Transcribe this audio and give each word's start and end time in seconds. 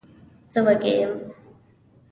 زه 0.53 0.59
وږی 0.65 0.93
یم. 1.01 1.13